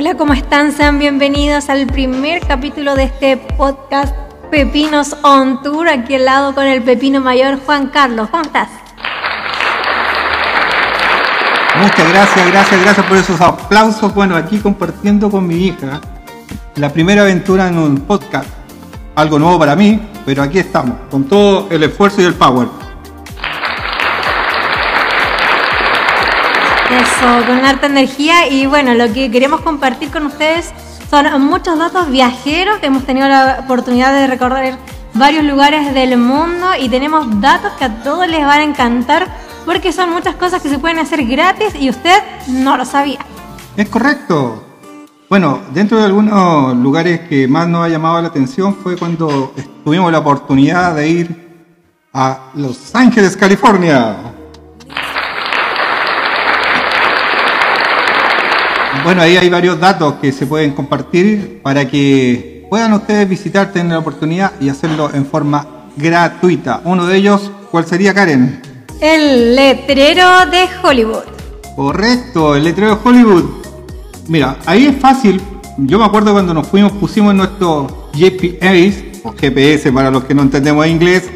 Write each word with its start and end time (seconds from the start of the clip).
Hola, 0.00 0.16
¿cómo 0.16 0.32
están? 0.32 0.72
Sean 0.72 0.98
bienvenidos 0.98 1.68
al 1.68 1.86
primer 1.86 2.40
capítulo 2.46 2.94
de 2.94 3.02
este 3.02 3.36
podcast 3.36 4.16
Pepinos 4.50 5.14
on 5.22 5.62
Tour, 5.62 5.90
aquí 5.90 6.14
al 6.14 6.24
lado 6.24 6.54
con 6.54 6.64
el 6.64 6.82
pepino 6.82 7.20
mayor 7.20 7.60
Juan 7.66 7.88
Carlos. 7.88 8.30
¿Cómo 8.30 8.42
estás? 8.42 8.70
Muchas 11.82 12.08
gracias, 12.08 12.50
gracias, 12.50 12.80
gracias 12.80 13.06
por 13.06 13.18
esos 13.18 13.38
aplausos. 13.42 14.14
Bueno, 14.14 14.36
aquí 14.36 14.58
compartiendo 14.58 15.30
con 15.30 15.46
mi 15.46 15.66
hija 15.66 16.00
la 16.76 16.88
primera 16.88 17.20
aventura 17.20 17.68
en 17.68 17.76
un 17.76 18.00
podcast. 18.00 18.48
Algo 19.16 19.38
nuevo 19.38 19.58
para 19.58 19.76
mí, 19.76 20.00
pero 20.24 20.42
aquí 20.42 20.60
estamos, 20.60 20.96
con 21.10 21.24
todo 21.24 21.66
el 21.70 21.82
esfuerzo 21.82 22.22
y 22.22 22.24
el 22.24 22.32
power. 22.32 22.68
Eso, 26.90 27.46
con 27.46 27.64
harta 27.64 27.86
energía 27.86 28.48
y 28.48 28.66
bueno, 28.66 28.94
lo 28.94 29.12
que 29.12 29.30
queremos 29.30 29.60
compartir 29.60 30.10
con 30.10 30.26
ustedes 30.26 30.72
son 31.08 31.42
muchos 31.42 31.78
datos 31.78 32.10
viajeros. 32.10 32.78
Hemos 32.82 33.04
tenido 33.04 33.28
la 33.28 33.60
oportunidad 33.62 34.12
de 34.12 34.26
recorrer 34.26 34.76
varios 35.14 35.44
lugares 35.44 35.94
del 35.94 36.16
mundo 36.16 36.66
y 36.80 36.88
tenemos 36.88 37.40
datos 37.40 37.70
que 37.78 37.84
a 37.84 38.02
todos 38.02 38.26
les 38.28 38.44
van 38.44 38.60
a 38.60 38.64
encantar 38.64 39.28
porque 39.64 39.92
son 39.92 40.10
muchas 40.10 40.34
cosas 40.34 40.60
que 40.60 40.68
se 40.68 40.80
pueden 40.80 40.98
hacer 40.98 41.24
gratis 41.26 41.76
y 41.78 41.90
usted 41.90 42.22
no 42.48 42.76
lo 42.76 42.84
sabía. 42.84 43.20
Es 43.76 43.88
correcto. 43.88 44.64
Bueno, 45.28 45.60
dentro 45.72 45.96
de 45.96 46.06
algunos 46.06 46.76
lugares 46.76 47.20
que 47.28 47.46
más 47.46 47.68
nos 47.68 47.86
ha 47.86 47.88
llamado 47.88 48.20
la 48.20 48.28
atención 48.28 48.74
fue 48.74 48.96
cuando 48.96 49.54
tuvimos 49.84 50.10
la 50.10 50.18
oportunidad 50.18 50.96
de 50.96 51.08
ir 51.08 51.66
a 52.12 52.50
Los 52.54 52.92
Ángeles, 52.96 53.36
California. 53.36 54.16
Bueno, 59.02 59.22
ahí 59.22 59.36
hay 59.36 59.48
varios 59.48 59.80
datos 59.80 60.14
que 60.20 60.30
se 60.30 60.46
pueden 60.46 60.72
compartir 60.72 61.60
para 61.62 61.88
que 61.88 62.66
puedan 62.68 62.92
ustedes 62.92 63.28
visitar, 63.28 63.72
tener 63.72 63.92
la 63.92 63.98
oportunidad 63.98 64.52
y 64.60 64.68
hacerlo 64.68 65.10
en 65.14 65.24
forma 65.24 65.86
gratuita. 65.96 66.82
Uno 66.84 67.06
de 67.06 67.16
ellos, 67.16 67.50
¿cuál 67.70 67.86
sería, 67.86 68.12
Karen? 68.12 68.60
El 69.00 69.56
letrero 69.56 70.46
de 70.50 70.68
Hollywood. 70.82 71.24
Correcto, 71.74 72.54
el 72.54 72.64
letrero 72.64 72.96
de 72.96 73.00
Hollywood. 73.02 73.44
Mira, 74.28 74.56
ahí 74.66 74.86
es 74.86 74.96
fácil. 74.98 75.40
Yo 75.78 75.98
me 75.98 76.04
acuerdo 76.04 76.32
cuando 76.32 76.52
nos 76.52 76.68
fuimos, 76.68 76.92
pusimos 76.92 77.34
nuestro 77.34 78.10
GPS, 78.12 79.12
o 79.24 79.32
GPS 79.32 79.90
para 79.92 80.10
los 80.10 80.24
que 80.24 80.34
no 80.34 80.42
entendemos 80.42 80.86
inglés, 80.86 81.30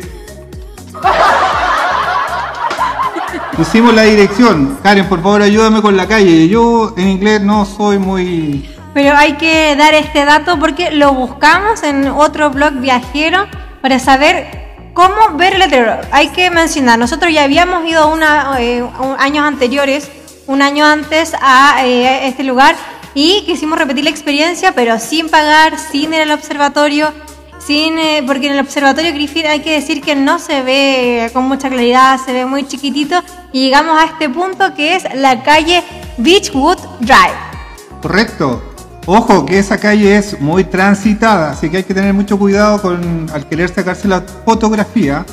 Pusimos 3.57 3.95
la 3.95 4.03
dirección. 4.03 4.79
Karen, 4.83 5.09
por 5.09 5.23
favor, 5.23 5.41
ayúdame 5.43 5.81
con 5.81 5.97
la 5.97 6.09
calle. 6.09 6.49
Yo 6.49 6.93
en 6.97 7.09
inglés 7.09 7.41
no 7.41 7.65
soy 7.65 7.99
muy... 7.99 8.69
Pero 8.93 9.17
hay 9.17 9.35
que 9.35 9.77
dar 9.77 9.95
este 9.95 10.25
dato 10.25 10.59
porque 10.59 10.91
lo 10.91 11.15
buscamos 11.15 11.83
en 11.85 12.09
otro 12.09 12.51
blog 12.51 12.75
viajero 12.75 13.47
para 13.81 14.01
saber 14.01 14.91
cómo 14.93 15.37
ver 15.37 15.55
el 15.55 15.61
letrero. 15.61 16.01
Hay 16.11 16.29
que 16.29 16.51
mencionar, 16.51 16.99
nosotros 16.99 17.33
ya 17.33 17.45
habíamos 17.45 17.89
ido 17.89 18.13
una, 18.13 18.57
eh, 18.61 18.85
años 19.19 19.45
anteriores, 19.45 20.11
un 20.47 20.61
año 20.61 20.85
antes 20.85 21.33
a 21.41 21.85
eh, 21.85 22.27
este 22.27 22.45
lugar 22.45 22.75
y 23.15 23.43
quisimos 23.47 23.79
repetir 23.79 24.05
la 24.05 24.11
experiencia, 24.11 24.73
pero 24.73 24.99
sin 24.99 25.29
pagar, 25.29 25.79
sin 25.79 26.13
ir 26.13 26.23
al 26.23 26.31
observatorio 26.33 27.13
sin, 27.59 27.97
porque 28.27 28.49
en 28.49 28.55
el 28.55 28.61
observatorio 28.61 29.13
Griffith 29.15 29.47
hay 29.47 29.61
que 29.61 29.73
decir 29.73 30.03
que 30.03 30.15
no 30.15 30.39
se 30.39 30.63
ve 30.63 31.31
con 31.33 31.45
mucha 31.45 31.71
claridad, 31.71 32.21
se 32.23 32.33
ve 32.33 32.45
muy 32.45 32.67
chiquitito 32.67 33.23
y 33.55 33.61
llegamos 33.61 33.97
a 33.97 34.07
este 34.07 34.29
punto 34.29 34.75
que 34.75 34.97
es 34.97 35.05
la 35.15 35.45
calle 35.45 35.85
Beachwood 36.19 36.79
Drive. 36.99 37.39
Correcto. 38.03 38.61
Ojo 39.07 39.47
que 39.47 39.61
esa 39.61 39.79
calle 39.79 40.17
es 40.17 40.41
muy 40.41 40.65
transitada, 40.65 41.53
así 41.53 41.71
que 41.71 41.77
hay 41.77 41.85
que 41.85 41.95
tener 41.95 42.13
mucho 42.13 42.37
cuidado 42.37 42.83
con 42.83 43.31
al 43.33 43.49
querer 43.49 43.73
sacarse 43.73 44.09
la 44.09 44.23
fotografía, 44.45 45.25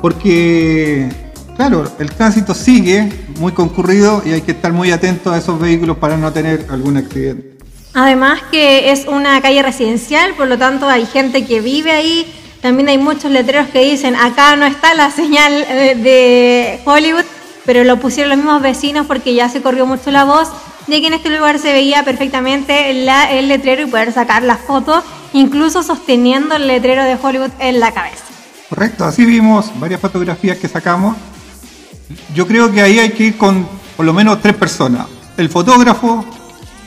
porque 0.00 1.08
claro, 1.54 1.84
el 2.00 2.10
tránsito 2.10 2.52
sigue 2.52 3.08
muy 3.38 3.52
concurrido 3.52 4.22
y 4.26 4.32
hay 4.32 4.40
que 4.40 4.52
estar 4.52 4.72
muy 4.72 4.90
atento 4.90 5.30
a 5.30 5.38
esos 5.38 5.60
vehículos 5.60 5.98
para 5.98 6.16
no 6.16 6.32
tener 6.32 6.66
algún 6.68 6.96
accidente. 6.96 7.58
Además 7.94 8.40
que 8.50 8.90
es 8.90 9.06
una 9.06 9.40
calle 9.40 9.62
residencial, 9.62 10.34
por 10.34 10.48
lo 10.48 10.58
tanto 10.58 10.88
hay 10.88 11.06
gente 11.06 11.44
que 11.44 11.60
vive 11.60 11.92
ahí. 11.92 12.26
También 12.60 12.88
hay 12.88 12.98
muchos 12.98 13.30
letreros 13.30 13.68
que 13.68 13.84
dicen, 13.84 14.16
acá 14.16 14.56
no 14.56 14.66
está 14.66 14.94
la 14.94 15.10
señal 15.10 15.52
eh, 15.68 15.94
de 15.96 16.80
Hollywood, 16.84 17.24
pero 17.64 17.84
lo 17.84 17.98
pusieron 17.98 18.30
los 18.30 18.38
mismos 18.38 18.62
vecinos 18.62 19.06
porque 19.06 19.34
ya 19.34 19.48
se 19.48 19.62
corrió 19.62 19.86
mucho 19.86 20.10
la 20.10 20.24
voz 20.24 20.48
de 20.86 21.00
que 21.00 21.06
en 21.06 21.14
este 21.14 21.30
lugar 21.30 21.58
se 21.58 21.72
veía 21.72 22.04
perfectamente 22.04 22.90
el 22.90 23.48
letrero 23.48 23.82
y 23.82 23.86
poder 23.86 24.12
sacar 24.12 24.42
la 24.42 24.56
foto, 24.56 25.02
incluso 25.32 25.82
sosteniendo 25.82 26.56
el 26.56 26.66
letrero 26.66 27.04
de 27.04 27.16
Hollywood 27.20 27.50
en 27.60 27.78
la 27.78 27.92
cabeza. 27.92 28.24
Correcto, 28.68 29.04
así 29.04 29.24
vimos 29.24 29.70
varias 29.78 30.00
fotografías 30.00 30.58
que 30.58 30.66
sacamos. 30.66 31.16
Yo 32.34 32.46
creo 32.46 32.72
que 32.72 32.82
ahí 32.82 32.98
hay 32.98 33.10
que 33.10 33.24
ir 33.24 33.38
con 33.38 33.66
por 33.96 34.06
lo 34.06 34.12
menos 34.12 34.40
tres 34.40 34.54
personas. 34.54 35.06
El 35.36 35.48
fotógrafo, 35.48 36.24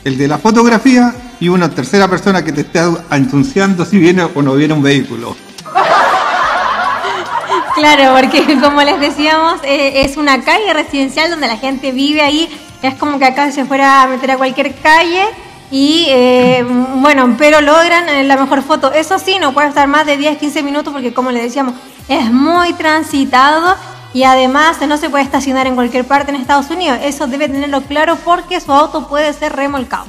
el 0.04 0.18
de 0.18 0.28
la 0.28 0.38
fotografía 0.38 1.14
y 1.40 1.48
una 1.48 1.70
tercera 1.70 2.08
persona 2.08 2.44
que 2.44 2.52
te 2.52 2.62
esté 2.62 2.80
anunciando 3.08 3.84
si 3.84 3.98
viene 3.98 4.24
o 4.24 4.42
no 4.42 4.54
viene 4.54 4.74
un 4.74 4.82
vehículo. 4.82 5.36
Claro, 7.76 8.14
porque 8.16 8.58
como 8.62 8.82
les 8.82 8.98
decíamos, 8.98 9.60
eh, 9.62 10.00
es 10.06 10.16
una 10.16 10.42
calle 10.42 10.72
residencial 10.72 11.30
donde 11.30 11.46
la 11.46 11.58
gente 11.58 11.92
vive 11.92 12.22
ahí. 12.22 12.48
Es 12.82 12.94
como 12.94 13.18
que 13.18 13.26
acá 13.26 13.52
se 13.52 13.66
fuera 13.66 14.02
a 14.02 14.06
meter 14.06 14.30
a 14.30 14.38
cualquier 14.38 14.74
calle 14.76 15.22
y 15.70 16.06
eh, 16.08 16.64
bueno, 16.96 17.34
pero 17.36 17.60
logran 17.60 18.08
eh, 18.08 18.24
la 18.24 18.38
mejor 18.38 18.62
foto. 18.62 18.92
Eso 18.92 19.18
sí, 19.18 19.38
no 19.38 19.52
puede 19.52 19.68
estar 19.68 19.86
más 19.88 20.06
de 20.06 20.16
10, 20.16 20.38
15 20.38 20.62
minutos 20.62 20.92
porque 20.92 21.12
como 21.12 21.30
les 21.30 21.42
decíamos, 21.42 21.74
es 22.08 22.32
muy 22.32 22.72
transitado 22.72 23.76
y 24.14 24.22
además 24.22 24.78
no 24.88 24.96
se 24.96 25.10
puede 25.10 25.24
estacionar 25.24 25.66
en 25.66 25.74
cualquier 25.74 26.06
parte 26.06 26.30
en 26.30 26.36
Estados 26.40 26.70
Unidos. 26.70 26.98
Eso 27.02 27.26
debe 27.26 27.46
tenerlo 27.46 27.82
claro 27.82 28.16
porque 28.24 28.58
su 28.58 28.72
auto 28.72 29.06
puede 29.06 29.34
ser 29.34 29.54
remolcado. 29.54 30.06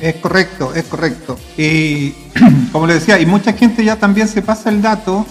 Es 0.00 0.16
correcto, 0.16 0.74
es 0.74 0.84
correcto. 0.84 1.38
Y 1.56 2.10
como 2.72 2.88
le 2.88 2.94
decía, 2.94 3.20
y 3.20 3.26
mucha 3.26 3.52
gente 3.52 3.84
ya 3.84 3.94
también 3.94 4.26
se 4.26 4.42
pasa 4.42 4.68
el 4.68 4.82
dato 4.82 5.24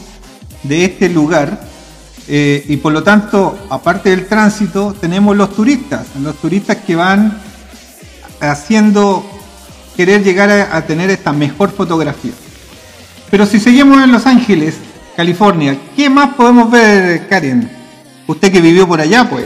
de 0.63 0.85
este 0.85 1.09
lugar. 1.09 1.72
Eh, 2.27 2.63
y 2.69 2.77
por 2.77 2.93
lo 2.93 3.03
tanto, 3.03 3.67
aparte 3.69 4.09
del 4.09 4.27
tránsito, 4.27 4.95
tenemos 4.99 5.35
los 5.35 5.53
turistas, 5.55 6.07
los 6.21 6.35
turistas 6.37 6.77
que 6.77 6.95
van 6.95 7.37
haciendo 8.39 9.25
querer 9.95 10.23
llegar 10.23 10.49
a, 10.49 10.75
a 10.75 10.81
tener 10.83 11.09
esta 11.09 11.33
mejor 11.33 11.71
fotografía. 11.71 12.31
Pero 13.29 13.45
si 13.45 13.59
seguimos 13.59 14.01
en 14.03 14.11
Los 14.11 14.25
Ángeles, 14.25 14.75
California, 15.15 15.77
¿qué 15.95 16.09
más 16.09 16.33
podemos 16.35 16.71
ver, 16.71 17.27
Karen? 17.27 17.69
Usted 18.27 18.51
que 18.51 18.61
vivió 18.61 18.87
por 18.87 19.01
allá, 19.01 19.29
pues. 19.29 19.45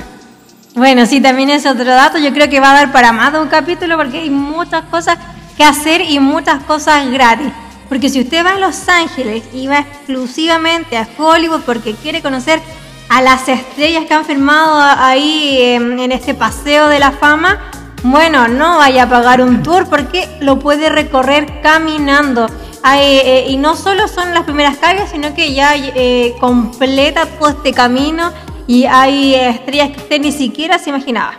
Bueno, 0.75 1.05
sí, 1.07 1.19
también 1.19 1.49
es 1.49 1.65
otro 1.65 1.85
dato. 1.85 2.19
Yo 2.19 2.31
creo 2.31 2.49
que 2.49 2.59
va 2.59 2.71
a 2.71 2.73
dar 2.73 2.91
para 2.91 3.11
más 3.11 3.33
de 3.33 3.41
un 3.41 3.47
capítulo 3.47 3.97
porque 3.97 4.19
hay 4.19 4.29
muchas 4.29 4.83
cosas 4.85 5.17
que 5.57 5.63
hacer 5.63 6.01
y 6.01 6.19
muchas 6.19 6.61
cosas 6.63 7.09
gratis. 7.09 7.51
Porque 7.89 8.09
si 8.09 8.21
usted 8.21 8.45
va 8.45 8.51
a 8.51 8.59
Los 8.59 8.87
Ángeles 8.89 9.43
y 9.53 9.67
va 9.67 9.79
exclusivamente 9.79 10.97
a 10.97 11.07
Hollywood 11.17 11.61
porque 11.61 11.93
quiere 11.93 12.21
conocer 12.21 12.61
a 13.09 13.21
las 13.21 13.47
estrellas 13.47 14.05
que 14.05 14.13
han 14.13 14.25
firmado 14.25 14.79
ahí 14.79 15.57
en 15.61 16.11
este 16.11 16.33
paseo 16.33 16.89
de 16.89 16.99
la 16.99 17.11
fama, 17.11 17.71
bueno, 18.03 18.47
no 18.47 18.77
vaya 18.77 19.03
a 19.03 19.09
pagar 19.09 19.41
un 19.41 19.63
tour 19.63 19.87
porque 19.89 20.27
lo 20.39 20.59
puede 20.59 20.89
recorrer 20.89 21.61
caminando. 21.61 22.47
Eh, 22.95 23.47
y 23.49 23.57
no 23.57 23.75
solo 23.75 24.07
son 24.07 24.33
las 24.33 24.43
primeras 24.43 24.77
calles, 24.77 25.09
sino 25.11 25.33
que 25.33 25.53
ya 25.53 25.73
eh, 25.75 26.35
completa 26.39 27.25
todo 27.25 27.49
este 27.49 27.73
camino 27.73 28.31
y 28.65 28.85
hay 28.85 29.35
estrellas 29.35 29.89
que 29.89 29.97
usted 29.97 30.21
ni 30.21 30.31
siquiera 30.31 30.79
se 30.79 30.89
imaginaba. 30.91 31.33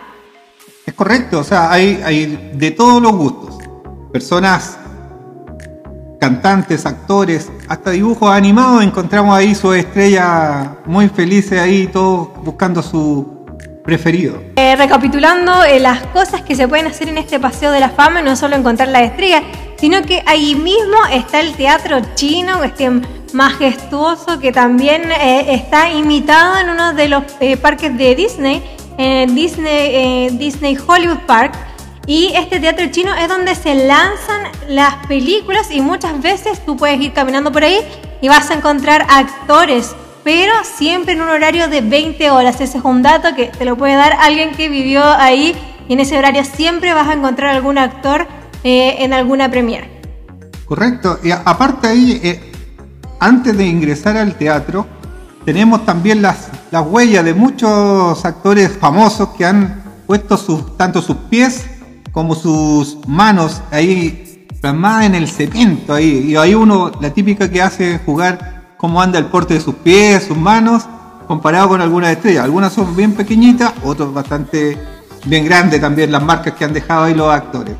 Es 0.85 0.93
correcto, 0.93 1.39
o 1.39 1.43
sea, 1.43 1.71
hay 1.71 2.51
de 2.53 2.71
todos 2.71 3.01
los 3.01 3.13
gustos. 3.13 3.57
Personas, 4.11 4.78
cantantes, 6.19 6.85
actores, 6.85 7.49
hasta 7.67 7.91
dibujos 7.91 8.29
animados, 8.29 8.83
encontramos 8.83 9.35
ahí 9.35 9.55
su 9.55 9.73
estrella 9.73 10.75
muy 10.85 11.07
felices 11.07 11.59
ahí, 11.59 11.87
todos 11.87 12.29
buscando 12.43 12.83
su 12.83 13.39
preferido. 13.83 14.43
Eh, 14.57 14.75
recapitulando 14.75 15.63
eh, 15.63 15.79
las 15.79 16.05
cosas 16.07 16.41
que 16.41 16.55
se 16.55 16.67
pueden 16.67 16.87
hacer 16.87 17.07
en 17.07 17.17
este 17.17 17.39
Paseo 17.39 17.71
de 17.71 17.79
la 17.79 17.89
Fama, 17.89 18.21
no 18.21 18.35
solo 18.35 18.55
encontrar 18.55 18.89
la 18.89 19.01
estrella, 19.01 19.41
sino 19.77 20.01
que 20.03 20.21
ahí 20.27 20.55
mismo 20.55 20.97
está 21.11 21.39
el 21.39 21.53
teatro 21.53 21.99
chino, 22.15 22.63
este 22.63 22.91
majestuoso 23.33 24.39
que 24.39 24.51
también 24.51 25.11
eh, 25.11 25.53
está 25.53 25.91
imitado 25.91 26.59
en 26.59 26.69
uno 26.69 26.93
de 26.93 27.07
los 27.07 27.23
parques 27.61 27.97
de 27.97 28.15
Disney, 28.15 28.61
Disney, 29.29 30.29
Disney 30.37 30.77
Hollywood 30.85 31.19
Park. 31.25 31.53
Y 32.09 32.33
este 32.33 32.59
teatro 32.59 32.87
chino 32.87 33.13
es 33.13 33.29
donde 33.29 33.53
se 33.53 33.75
lanzan 33.75 34.41
las 34.67 34.95
películas 35.05 35.69
y 35.69 35.79
muchas 35.79 36.19
veces 36.19 36.59
tú 36.65 36.75
puedes 36.75 36.99
ir 36.99 37.13
caminando 37.13 37.51
por 37.51 37.63
ahí 37.63 37.81
y 38.19 38.27
vas 38.27 38.49
a 38.49 38.55
encontrar 38.55 39.05
actores, 39.07 39.95
pero 40.23 40.51
siempre 40.63 41.13
en 41.13 41.21
un 41.21 41.29
horario 41.29 41.67
de 41.67 41.81
20 41.81 42.31
horas. 42.31 42.59
Ese 42.61 42.79
es 42.79 42.83
un 42.83 43.03
dato 43.03 43.35
que 43.35 43.49
te 43.55 43.63
lo 43.63 43.77
puede 43.77 43.93
dar 43.93 44.13
alguien 44.21 44.55
que 44.55 44.69
vivió 44.69 45.03
ahí 45.03 45.55
y 45.87 45.93
en 45.93 45.99
ese 45.99 46.17
horario 46.17 46.43
siempre 46.45 46.95
vas 46.95 47.07
a 47.07 47.13
encontrar 47.13 47.55
algún 47.55 47.77
actor 47.77 48.25
eh, 48.63 48.95
en 49.03 49.13
alguna 49.13 49.51
premiere. 49.51 50.01
Correcto. 50.65 51.19
Y 51.23 51.29
aparte 51.29 51.89
ahí, 51.89 52.19
eh, 52.23 52.51
antes 53.19 53.55
de 53.55 53.67
ingresar 53.67 54.17
al 54.17 54.33
teatro, 54.33 54.87
tenemos 55.45 55.85
también 55.85 56.23
las, 56.23 56.49
las 56.71 56.87
huellas 56.87 57.23
de 57.23 57.35
muchos 57.35 58.25
actores 58.25 58.75
famosos 58.79 59.29
que 59.37 59.45
han 59.45 59.83
puesto 60.07 60.37
sus, 60.37 60.75
tanto 60.75 61.03
sus 61.03 61.15
pies 61.29 61.67
como 62.19 62.35
sus 62.35 62.97
manos 63.07 63.61
ahí 63.71 64.45
plasmadas 64.59 65.05
en 65.05 65.15
el 65.15 65.29
cemento 65.29 65.93
ahí. 65.93 66.25
Y 66.27 66.35
hay 66.35 66.53
uno, 66.53 66.91
la 66.99 67.13
típica 67.13 67.49
que 67.49 67.61
hace 67.61 67.97
jugar 68.05 68.73
cómo 68.75 69.01
anda 69.01 69.17
el 69.17 69.27
porte 69.27 69.53
de 69.53 69.61
sus 69.61 69.75
pies, 69.75 70.25
sus 70.25 70.35
manos, 70.35 70.83
comparado 71.29 71.69
con 71.69 71.79
algunas 71.79 72.11
estrellas. 72.11 72.43
Algunas 72.43 72.73
son 72.73 72.93
bien 72.93 73.13
pequeñitas, 73.13 73.71
otras 73.85 74.13
bastante 74.13 74.77
bien 75.23 75.45
grandes 75.45 75.79
también 75.79 76.11
las 76.11 76.21
marcas 76.21 76.55
que 76.55 76.65
han 76.65 76.73
dejado 76.73 77.05
ahí 77.05 77.13
los 77.13 77.33
actores. 77.33 77.77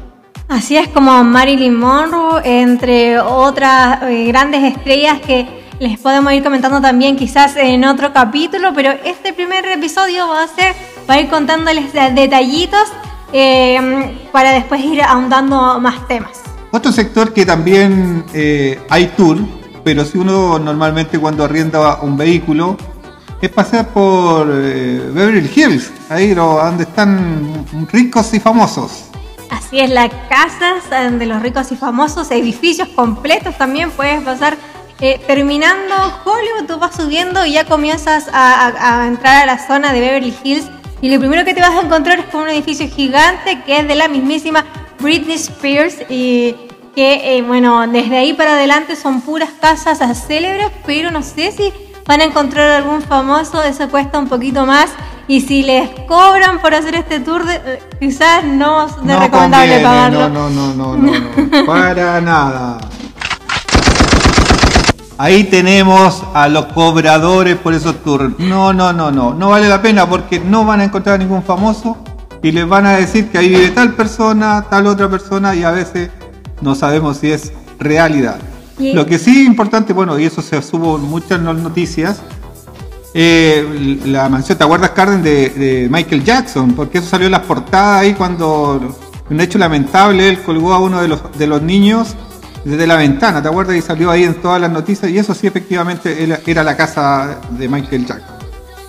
Así 0.48 0.78
es 0.78 0.88
como 0.88 1.22
Marilyn 1.26 1.78
Monroe, 1.78 2.42
entre 2.46 3.20
otras 3.20 4.04
eh, 4.04 4.26
grandes 4.28 4.64
estrellas 4.64 5.20
que 5.20 5.50
les 5.82 6.00
podemos 6.00 6.32
ir 6.32 6.42
comentando 6.42 6.80
también 6.80 7.18
quizás 7.18 7.58
en 7.58 7.84
otro 7.84 8.14
capítulo, 8.14 8.72
pero 8.74 8.92
este 9.04 9.34
primer 9.34 9.66
episodio 9.66 10.30
va 10.30 10.44
a 10.44 10.48
ser, 10.48 10.74
va 11.10 11.16
a 11.16 11.20
ir 11.20 11.30
contándoles 11.30 11.92
detallitos 11.92 12.88
eh, 13.34 14.28
para 14.32 14.52
después 14.52 14.84
ir 14.84 15.02
ahondando 15.02 15.80
más 15.80 16.08
temas. 16.08 16.42
Otro 16.72 16.92
sector 16.92 17.34
que 17.34 17.46
también 17.46 18.24
eh, 18.34 18.80
hay 18.90 19.08
tour, 19.18 19.38
pero 19.84 20.06
si 20.06 20.18
uno 20.18 20.60
normalmente 20.60 21.18
cuando 21.18 21.44
arrienda 21.44 22.00
un 22.02 22.16
vehículo 22.16 22.78
es 23.42 23.50
pasar 23.50 23.88
por 23.90 24.48
Beverly 24.48 25.50
Hills, 25.56 25.92
ahí 26.10 26.34
donde 26.34 26.84
están 26.84 27.66
ricos 27.92 28.34
y 28.34 28.40
famosos. 28.40 29.10
Así 29.50 29.80
es, 29.80 29.90
las 29.90 30.12
casas 30.30 30.84
eh, 30.92 31.10
de 31.12 31.26
los 31.26 31.42
ricos 31.42 31.72
y 31.72 31.76
famosos, 31.76 32.30
edificios 32.32 32.88
completos 32.90 33.58
también 33.58 33.92
puedes 33.92 34.22
pasar. 34.24 34.58
Eh, 35.02 35.22
terminando 35.26 35.96
Hollywood, 36.26 36.68
tú 36.68 36.78
vas 36.78 36.96
subiendo 36.96 37.46
y 37.46 37.54
ya 37.54 37.66
comienzas 37.66 38.30
a, 38.34 39.06
entrar 39.08 39.44
a 39.44 39.46
la 39.46 39.66
zona 39.66 39.94
de 39.94 40.02
Beverly 40.02 40.36
Hills. 40.44 40.70
Y 41.02 41.10
lo 41.10 41.20
primero 41.20 41.46
que 41.46 41.54
te 41.54 41.62
vas 41.62 41.72
a 41.72 41.82
encontrar 41.82 42.20
es 42.20 42.26
con 42.26 42.42
un 42.42 42.50
edificio 42.50 42.88
gigante 42.90 43.62
que 43.66 43.80
es 43.80 43.88
de 43.88 43.96
la 43.96 44.08
mismísima 44.08 44.66
Britney 45.00 45.36
Spears. 45.36 45.96
Y 46.10 46.56
que, 46.96 47.38
eh, 47.38 47.42
bueno, 47.42 47.88
desde 47.88 48.18
ahí 48.18 48.34
para 48.34 48.54
adelante 48.54 48.96
son 48.96 49.22
puras 49.22 49.50
casas 49.62 50.00
célebres, 50.28 50.68
pero 50.86 51.12
no 51.12 51.24
sé 51.24 51.52
si 51.52 51.72
van 52.06 52.22
a 52.22 52.24
encontrar 52.24 52.72
algún 52.72 53.02
famoso, 53.02 53.64
eso 53.64 53.88
cuesta 53.90 54.20
un 54.20 54.28
poquito 54.28 54.66
más. 54.66 54.90
Y 55.28 55.42
si 55.42 55.62
les 55.62 55.88
cobran 56.08 56.60
por 56.60 56.74
hacer 56.74 56.96
este 56.96 57.20
tour, 57.20 57.44
eh, 57.48 57.80
quizás 58.00 58.44
no 58.44 58.88
es 58.88 59.20
recomendable 59.20 59.80
pagarlo. 59.80 60.28
No, 60.28 60.50
no, 60.50 60.74
no, 60.74 60.98
no, 60.98 61.12
no, 61.12 61.66
para 61.68 62.20
nada. 62.20 62.80
Ahí 65.20 65.44
tenemos 65.44 66.24
a 66.34 66.48
los 66.48 66.68
cobradores 66.68 67.58
por 67.58 67.74
esos 67.74 68.02
tours. 68.04 68.40
No, 68.40 68.72
no, 68.72 68.94
no, 68.94 69.12
no. 69.12 69.34
No 69.34 69.50
vale 69.50 69.68
la 69.68 69.82
pena 69.82 70.10
porque 70.10 70.40
no 70.40 70.64
van 70.64 70.80
a 70.80 70.86
encontrar 70.86 71.16
a 71.16 71.18
ningún 71.18 71.44
famoso 71.44 71.98
y 72.42 72.54
les 72.54 72.66
van 72.66 72.86
a 72.86 72.96
decir 72.96 73.28
que 73.28 73.38
ahí 73.38 73.50
vive 73.50 73.70
tal 73.72 73.96
persona, 73.96 74.66
tal 74.70 74.88
otra 74.88 75.10
persona 75.10 75.54
y 75.56 75.64
a 75.64 75.72
veces 75.72 76.10
no 76.62 76.74
sabemos 76.74 77.18
si 77.18 77.32
es 77.32 77.52
realidad. 77.80 78.40
Lo 78.80 79.06
que 79.06 79.20
sí 79.20 79.42
es 79.42 79.46
importante, 79.46 79.92
bueno, 79.92 80.18
y 80.18 80.24
eso 80.24 80.42
se 80.42 80.62
subo 80.62 80.96
en 80.96 81.02
muchas 81.02 81.42
noticias, 81.42 82.22
eh, 83.14 84.00
la 84.06 84.30
mansión, 84.30 84.58
¿te 84.58 84.64
acuerdas, 84.64 84.92
Carden, 84.92 85.22
de, 85.22 85.90
Michael 85.92 86.24
Jackson? 86.24 86.72
Porque 86.76 87.00
eso 87.00 87.10
salió 87.10 87.26
en 87.26 87.34
las 87.34 87.42
portadas 87.42 88.04
ahí 88.04 88.14
cuando, 88.14 88.96
un 89.30 89.42
hecho 89.42 89.58
lamentable, 89.58 90.30
él 90.30 90.42
colgó 90.44 90.74
a 90.74 90.80
uno 90.80 91.02
de 91.02 91.10
los, 91.10 91.38
de 91.38 91.46
los 91.46 91.62
niños 91.62 92.16
desde 92.64 92.88
la 92.88 92.96
ventana, 92.96 93.42
¿te 93.42 93.48
acuerdas? 93.48 93.76
Y 93.76 93.82
salió 93.82 94.12
ahí 94.12 94.24
en 94.24 94.36
todas 94.36 94.60
las 94.60 94.72
noticias, 94.72 95.12
y 95.12 95.18
eso 95.18 95.34
sí, 95.34 95.48
efectivamente, 95.48 96.40
era 96.46 96.64
la 96.64 96.76
casa 96.76 97.40
de 97.52 97.68
Michael 97.68 98.06
Jackson. 98.06 98.40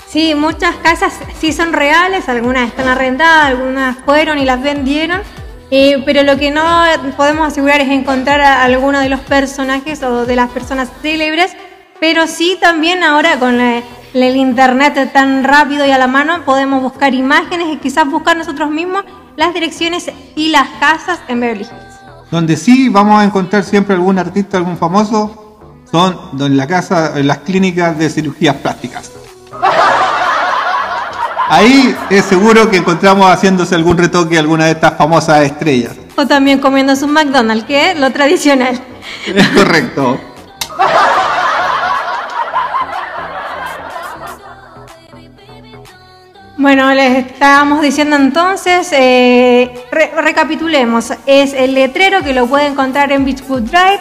Sí, 0.09 0.35
muchas 0.35 0.75
casas 0.77 1.15
sí 1.39 1.53
son 1.53 1.73
reales, 1.73 2.29
algunas 2.29 2.67
están 2.67 2.89
arrendadas, 2.89 3.47
algunas 3.47 3.97
fueron 3.99 4.39
y 4.39 4.45
las 4.45 4.61
vendieron. 4.61 5.23
Eh, 5.71 6.03
pero 6.05 6.25
lo 6.25 6.37
que 6.37 6.51
no 6.51 6.83
podemos 7.17 7.47
asegurar 7.47 7.81
es 7.81 7.89
encontrar 7.91 8.41
a 8.41 8.65
alguno 8.65 8.99
de 8.99 9.09
los 9.09 9.21
personajes 9.21 10.03
o 10.03 10.27
de 10.27 10.35
las 10.35 10.51
personas 10.51 10.89
célebres, 11.01 11.53
pero 12.01 12.27
sí 12.27 12.59
también 12.61 13.05
ahora 13.05 13.39
con 13.39 13.61
el 13.61 14.37
internet 14.37 15.13
tan 15.13 15.45
rápido 15.45 15.87
y 15.87 15.93
a 15.93 15.99
la 15.99 16.09
mano, 16.09 16.45
podemos 16.45 16.83
buscar 16.83 17.15
imágenes 17.15 17.69
y 17.73 17.77
quizás 17.77 18.05
buscar 18.11 18.37
nosotros 18.37 18.69
mismos 18.69 19.05
las 19.37 19.55
direcciones 19.55 20.11
y 20.35 20.49
las 20.49 20.69
casas 20.81 21.21
en 21.29 21.39
Beverly. 21.39 21.67
Donde 22.31 22.57
sí 22.57 22.89
vamos 22.89 23.21
a 23.21 23.25
encontrar 23.25 23.65
siempre 23.65 23.95
algún 23.95 24.19
artista, 24.19 24.57
algún 24.57 24.79
famoso, 24.79 25.59
son 25.91 26.17
en 26.39 26.57
la 26.57 26.67
casa, 26.67 27.19
en 27.19 27.27
las 27.27 27.39
clínicas 27.39 27.99
de 27.99 28.09
cirugías 28.09 28.57
plásticas. 28.57 29.11
Ahí 31.49 31.97
es 32.11 32.25
seguro 32.27 32.71
que 32.71 32.77
encontramos 32.77 33.27
haciéndose 33.29 33.75
algún 33.75 33.99
retoque 33.99 34.37
a 34.37 34.41
alguna 34.41 34.67
de 34.67 34.73
estas 34.73 34.97
famosas 34.97 35.43
estrellas. 35.43 35.97
O 36.17 36.25
también 36.25 36.61
comiéndose 36.61 37.05
un 37.05 37.13
McDonald's, 37.13 37.65
que 37.65 37.91
es 37.91 37.99
lo 37.99 38.13
tradicional. 38.13 38.81
Es 39.27 39.49
correcto. 39.49 40.21
Bueno, 46.61 46.93
les 46.93 47.27
estábamos 47.27 47.81
diciendo 47.81 48.17
entonces, 48.17 48.93
eh, 48.93 49.83
recapitulemos, 49.91 51.11
es 51.25 51.55
el 51.55 51.73
letrero 51.73 52.23
que 52.23 52.35
lo 52.35 52.47
puede 52.49 52.67
encontrar 52.67 53.11
en 53.13 53.25
Beachwood 53.25 53.63
Drive, 53.63 54.01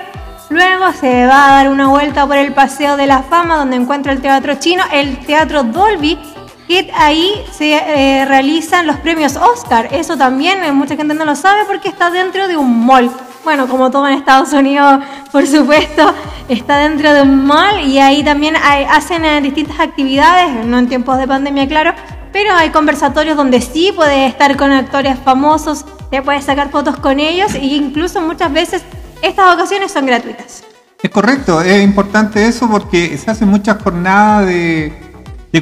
luego 0.49 0.91
se 0.91 1.25
va 1.25 1.45
a 1.45 1.51
dar 1.53 1.69
una 1.69 1.87
vuelta 1.87 2.27
por 2.27 2.35
el 2.35 2.51
Paseo 2.51 2.97
de 2.97 3.07
la 3.07 3.23
Fama 3.23 3.55
donde 3.55 3.77
encuentra 3.77 4.11
el 4.11 4.21
Teatro 4.21 4.55
Chino, 4.55 4.83
el 4.91 5.25
Teatro 5.25 5.63
Dolby, 5.63 6.19
que 6.67 6.91
ahí 6.97 7.31
se 7.49 7.75
eh, 7.75 8.25
realizan 8.25 8.85
los 8.87 8.97
premios 8.97 9.37
Oscar, 9.37 9.87
eso 9.93 10.17
también 10.17 10.61
eh, 10.61 10.73
mucha 10.73 10.97
gente 10.97 11.13
no 11.13 11.23
lo 11.23 11.37
sabe 11.37 11.63
porque 11.65 11.87
está 11.87 12.09
dentro 12.09 12.49
de 12.49 12.57
un 12.57 12.85
mall. 12.85 13.09
Bueno, 13.45 13.69
como 13.69 13.89
todo 13.89 14.05
en 14.05 14.15
Estados 14.15 14.51
Unidos, 14.51 14.99
por 15.31 15.47
supuesto, 15.47 16.13
está 16.49 16.79
dentro 16.79 17.13
de 17.13 17.21
un 17.21 17.45
mall 17.45 17.79
y 17.85 17.99
ahí 17.99 18.21
también 18.21 18.57
hacen 18.57 19.41
distintas 19.41 19.79
actividades, 19.79 20.65
no 20.65 20.77
en 20.77 20.89
tiempos 20.89 21.17
de 21.17 21.25
pandemia, 21.25 21.65
claro, 21.65 21.93
pero 22.31 22.53
hay 22.53 22.69
conversatorios 22.69 23.35
donde 23.35 23.61
sí 23.61 23.91
puedes 23.95 24.29
estar 24.29 24.55
con 24.57 24.71
actores 24.71 25.17
famosos, 25.19 25.85
te 26.11 26.21
puedes 26.21 26.45
sacar 26.45 26.69
fotos 26.71 26.97
con 26.97 27.19
ellos 27.19 27.53
e 27.55 27.65
incluso 27.65 28.21
muchas 28.21 28.51
veces 28.51 28.83
estas 29.21 29.53
ocasiones 29.53 29.91
son 29.91 30.05
gratuitas. 30.05 30.63
Es 31.01 31.09
correcto, 31.11 31.61
es 31.61 31.83
importante 31.83 32.45
eso 32.45 32.69
porque 32.69 33.17
se 33.17 33.31
hacen 33.31 33.47
muchas 33.47 33.81
jornadas 33.81 34.47
de, 34.47 34.93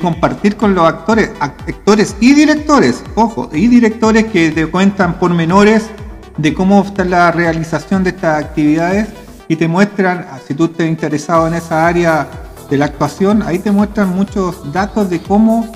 compartir 0.02 0.58
con 0.58 0.76
los 0.76 0.86
actores, 0.88 1.32
actores 1.40 2.16
y 2.20 2.34
directores, 2.34 3.04
ojo, 3.16 3.50
y 3.54 3.68
directores 3.68 4.26
que 4.26 4.52
te 4.52 4.68
cuentan 4.68 5.18
por 5.20 5.34
menores 5.34 5.90
de 6.38 6.54
cómo 6.54 6.84
está 6.84 7.04
la 7.04 7.32
realización 7.32 8.04
de 8.04 8.12
estas 8.12 8.44
actividades 8.44 9.08
y 9.48 9.56
te 9.56 9.68
muestran, 9.68 10.28
si 10.48 10.54
tú 10.54 10.66
estás 10.66 10.88
interesado 10.88 11.48
en 11.48 11.54
esa 11.54 11.88
área 11.88 12.28
de 12.70 12.78
la 12.78 12.86
actuación, 12.86 13.42
ahí 13.44 13.60
te 13.60 13.72
muestran 13.72 14.10
muchos 14.10 14.72
datos 14.74 15.10
de 15.10 15.22
cómo 15.22 15.72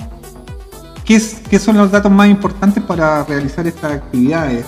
¿Qué, 1.04 1.18
son 1.58 1.76
los 1.76 1.90
datos 1.90 2.10
más 2.10 2.28
importantes 2.28 2.82
para 2.82 3.24
realizar 3.24 3.66
estas 3.66 3.92
actividades? 3.92 4.64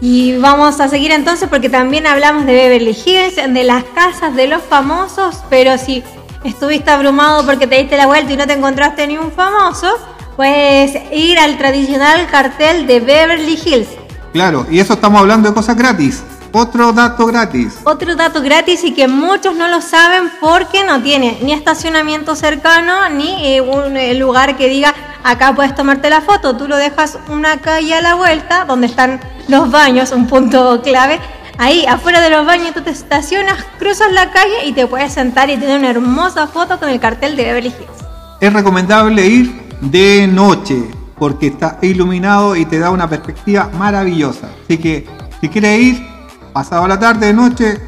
Y 0.00 0.36
vamos 0.38 0.80
a 0.80 0.88
seguir 0.88 1.12
entonces 1.12 1.48
porque 1.48 1.68
también 1.68 2.06
hablamos 2.06 2.46
de 2.46 2.52
Beverly 2.52 2.96
Hills, 3.04 3.36
de 3.36 3.64
las 3.64 3.84
casas 3.84 4.34
de 4.34 4.48
los 4.48 4.62
famosos, 4.62 5.36
pero 5.50 5.78
si 5.78 6.02
estuviste 6.44 6.90
abrumado 6.90 7.44
porque 7.44 7.66
te 7.66 7.76
diste 7.76 7.96
la 7.96 8.06
vuelta 8.06 8.32
y 8.32 8.36
no 8.36 8.46
te 8.46 8.54
encontraste 8.54 9.06
ni 9.06 9.16
un 9.16 9.30
famoso, 9.32 9.94
puedes 10.36 10.98
ir 11.12 11.38
al 11.38 11.56
tradicional 11.58 12.26
cartel 12.30 12.86
de 12.86 13.00
Beverly 13.00 13.58
Hills. 13.64 13.88
Claro, 14.32 14.66
y 14.70 14.80
eso 14.80 14.94
estamos 14.94 15.20
hablando 15.20 15.48
de 15.48 15.54
cosas 15.54 15.76
gratis. 15.76 16.22
Otro 16.56 16.92
dato 16.92 17.26
gratis. 17.26 17.80
Otro 17.82 18.14
dato 18.14 18.40
gratis 18.40 18.84
y 18.84 18.94
que 18.94 19.08
muchos 19.08 19.56
no 19.56 19.66
lo 19.66 19.80
saben 19.80 20.30
porque 20.40 20.84
no 20.84 21.02
tiene 21.02 21.36
ni 21.42 21.52
estacionamiento 21.52 22.36
cercano 22.36 23.08
ni 23.08 23.56
eh, 23.56 23.60
un 23.60 23.96
eh, 23.96 24.14
lugar 24.14 24.56
que 24.56 24.68
diga 24.68 24.94
acá 25.24 25.52
puedes 25.52 25.74
tomarte 25.74 26.08
la 26.10 26.20
foto. 26.20 26.56
Tú 26.56 26.68
lo 26.68 26.76
dejas 26.76 27.18
una 27.28 27.56
calle 27.56 27.94
a 27.94 28.00
la 28.00 28.14
vuelta 28.14 28.66
donde 28.66 28.86
están 28.86 29.18
los 29.48 29.68
baños, 29.68 30.12
un 30.12 30.28
punto 30.28 30.80
clave. 30.80 31.18
Ahí 31.58 31.86
afuera 31.86 32.20
de 32.20 32.30
los 32.30 32.46
baños 32.46 32.72
tú 32.72 32.82
te 32.82 32.90
estacionas, 32.90 33.58
cruzas 33.80 34.12
la 34.12 34.30
calle 34.30 34.64
y 34.64 34.72
te 34.72 34.86
puedes 34.86 35.12
sentar 35.12 35.50
y 35.50 35.56
tener 35.56 35.80
una 35.80 35.90
hermosa 35.90 36.46
foto 36.46 36.78
con 36.78 36.88
el 36.88 37.00
cartel 37.00 37.34
de 37.34 37.46
Beverly 37.46 37.70
Hills. 37.70 38.04
Es 38.40 38.52
recomendable 38.52 39.26
ir 39.26 39.60
de 39.80 40.28
noche 40.28 40.84
porque 41.18 41.48
está 41.48 41.78
iluminado 41.82 42.54
y 42.54 42.64
te 42.64 42.78
da 42.78 42.90
una 42.90 43.10
perspectiva 43.10 43.70
maravillosa. 43.76 44.50
Así 44.62 44.78
que 44.78 45.08
si 45.40 45.48
quieres 45.48 45.80
ir, 45.80 46.13
pasado 46.54 46.86
la 46.86 47.00
tarde, 47.00 47.26
de 47.26 47.34
noche, 47.34 47.78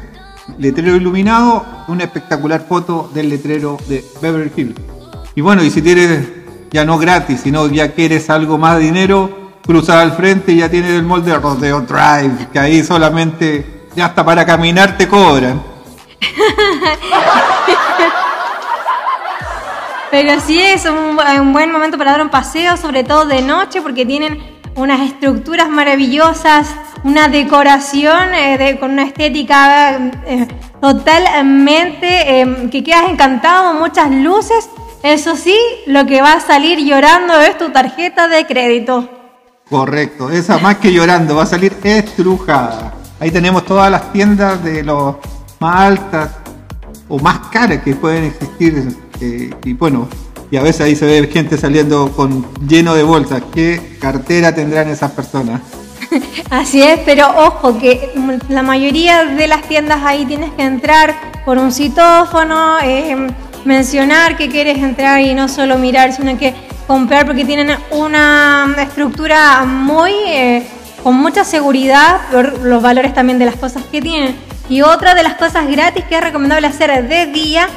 letrero 0.59 0.97
iluminado, 0.97 1.65
una 1.87 2.03
espectacular 2.03 2.65
foto 2.67 3.09
del 3.13 3.29
letrero 3.29 3.77
de 3.87 4.03
Beverly 4.21 4.51
Hills. 4.55 4.75
Y 5.35 5.41
bueno, 5.41 5.63
y 5.63 5.71
si 5.71 5.81
tienes 5.81 6.27
ya 6.69 6.83
no 6.83 6.97
gratis, 6.97 7.39
sino 7.41 7.65
ya 7.69 7.93
quieres 7.93 8.29
algo 8.29 8.57
más 8.57 8.77
de 8.77 8.83
dinero, 8.83 9.53
cruzas 9.65 9.95
al 9.95 10.11
frente 10.11 10.51
y 10.51 10.57
ya 10.57 10.69
tienes 10.69 10.91
el 10.91 11.03
molde 11.03 11.31
de 11.31 11.39
Rodeo 11.39 11.79
Drive, 11.79 12.49
que 12.51 12.59
ahí 12.59 12.83
solamente 12.83 13.85
ya 13.95 14.07
hasta 14.07 14.25
para 14.25 14.45
caminar 14.45 14.97
te 14.97 15.07
cobran. 15.07 15.63
Pero 20.11 20.41
sí 20.41 20.59
es 20.59 20.85
un, 20.85 21.17
un, 21.39 21.53
buen 21.53 21.71
momento 21.71 21.97
para 21.97 22.11
dar 22.11 22.21
un 22.21 22.29
paseo, 22.29 22.75
sobre 22.75 23.05
todo 23.05 23.25
de 23.25 23.41
noche, 23.41 23.81
porque 23.81 24.05
tienen 24.05 24.56
unas 24.77 25.01
estructuras 25.01 25.69
maravillosas, 25.69 26.67
una 27.03 27.27
decoración 27.27 28.33
eh, 28.33 28.77
con 28.79 28.91
una 28.91 29.03
estética 29.03 30.11
eh, 30.25 30.47
totalmente 30.79 32.41
eh, 32.41 32.69
que 32.71 32.83
quedas 32.83 33.09
encantado, 33.09 33.73
muchas 33.73 34.11
luces. 34.11 34.69
Eso 35.03 35.35
sí, 35.35 35.57
lo 35.87 36.05
que 36.05 36.21
va 36.21 36.33
a 36.33 36.39
salir 36.39 36.79
llorando 36.79 37.39
es 37.41 37.57
tu 37.57 37.71
tarjeta 37.71 38.27
de 38.27 38.45
crédito. 38.45 39.09
Correcto, 39.69 40.29
esa 40.29 40.59
más 40.59 40.77
que 40.77 40.93
llorando, 40.93 41.35
va 41.35 41.43
a 41.43 41.47
salir 41.47 41.75
estrujada. 41.83 42.93
Ahí 43.19 43.31
tenemos 43.31 43.65
todas 43.65 43.91
las 43.91 44.13
tiendas 44.13 44.63
de 44.63 44.83
los 44.83 45.15
más 45.59 45.75
altas 45.75 46.29
o 47.09 47.19
más 47.19 47.39
caras 47.51 47.81
que 47.83 47.95
pueden 47.95 48.25
existir. 48.25 48.95
y 49.19 49.73
bueno, 49.73 50.07
y 50.49 50.57
a 50.57 50.61
veces 50.61 50.81
ahí 50.81 50.95
se 50.95 51.05
ve 51.05 51.29
gente 51.31 51.57
saliendo 51.57 52.11
con 52.11 52.45
lleno 52.67 52.95
de 52.95 53.03
bolsas. 53.03 53.43
¿Qué 53.53 53.97
cartera 53.99 54.55
tendrán 54.55 54.89
esas 54.89 55.11
personas? 55.11 55.61
Así 56.49 56.81
es, 56.81 56.99
pero 57.05 57.27
ojo 57.37 57.77
que 57.77 58.11
la 58.49 58.63
mayoría 58.63 59.25
de 59.25 59.47
las 59.47 59.63
tiendas 59.63 59.99
ahí 60.03 60.25
tienes 60.25 60.51
que 60.51 60.63
entrar 60.63 61.15
por 61.43 61.57
un 61.57 61.71
citófono, 61.71 62.79
eh, 62.81 63.27
mencionar 63.65 64.37
que 64.37 64.49
quieres 64.49 64.77
entrar 64.77 65.19
y 65.21 65.33
no 65.33 65.49
solo 65.49 65.77
mirar, 65.77 66.13
sino 66.13 66.37
que 66.37 66.53
comprar 66.87 67.25
porque 67.25 67.43
tienen 67.43 67.75
una 67.91 68.73
estructura 68.77 69.65
muy 69.65 70.11
eh, 70.27 70.65
con 71.03 71.15
mucha 71.15 71.43
seguridad 71.43 72.21
por 72.31 72.59
los 72.63 72.81
valores 72.81 73.13
también 73.13 73.37
de 73.37 73.45
las 73.45 73.55
cosas 73.55 73.83
que 73.91 74.01
tienen. 74.01 74.35
Y 74.69 74.81
otra 74.81 75.15
de 75.15 75.23
las 75.23 75.35
cosas 75.35 75.67
gratis 75.67 76.03
que 76.05 76.15
es 76.15 76.21
recomendable 76.21 76.67
hacer 76.67 77.07
de 77.07 77.27
día 77.27 77.67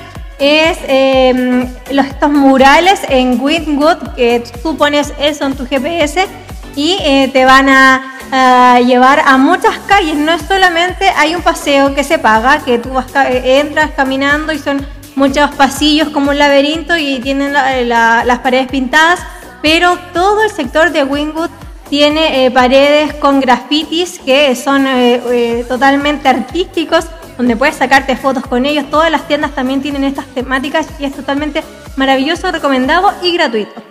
es 0.41 0.79
eh, 0.89 1.69
los, 1.91 2.07
estos 2.07 2.31
murales 2.31 3.01
en 3.09 3.41
Wingwood, 3.41 4.15
que 4.17 4.43
tú 4.63 4.77
pones 4.77 5.13
eso 5.21 5.47
en 5.47 5.55
tu 5.55 5.67
GPS 5.67 6.27
y 6.75 6.99
te 7.33 7.45
van 7.45 7.69
a 7.69 8.81
llevar 8.81 9.21
a 9.27 9.37
muchas 9.37 9.77
calles. 9.87 10.17
No 10.17 10.33
es 10.33 10.43
solamente 10.43 11.09
hay 11.17 11.35
un 11.35 11.43
paseo 11.43 11.95
que 11.95 12.05
se 12.05 12.19
paga, 12.19 12.61
que 12.65 12.79
tú 12.79 12.91
vas, 12.91 13.07
entras 13.15 13.91
caminando 13.97 14.53
y 14.53 14.59
son 14.59 14.87
muchos 15.15 15.51
pasillos 15.55 16.09
como 16.09 16.31
un 16.31 16.39
laberinto 16.39 16.97
y 16.97 17.19
tienen 17.19 17.53
las 17.53 18.39
paredes 18.39 18.69
pintadas, 18.69 19.21
pero 19.63 19.99
todo 20.13 20.43
el 20.43 20.51
sector 20.51 20.93
de 20.93 21.05
Wingwood 21.05 21.51
tiene 21.91 22.47
eh, 22.47 22.51
paredes 22.51 23.15
con 23.15 23.41
grafitis 23.41 24.21
que 24.21 24.55
son 24.55 24.87
eh, 24.87 25.21
eh, 25.31 25.65
totalmente 25.69 26.29
artísticos, 26.29 27.07
donde 27.37 27.57
puedes 27.57 27.77
sacarte 27.77 28.17
fotos 28.17 28.45
con 28.47 28.67
ellos. 28.67 28.91
Todas 28.91 29.11
las 29.11 29.27
tiendas 29.27 29.55
también 29.55 29.83
tienen 29.83 30.05
estas 30.05 30.27
temáticas 30.27 30.87
y 30.99 31.05
es 31.05 31.15
totalmente 31.15 31.63
maravilloso, 31.97 32.51
recomendado 32.51 33.13
y 33.23 33.33
gratuito. 33.33 33.91